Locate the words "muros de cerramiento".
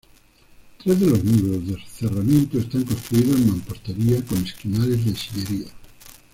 1.23-2.57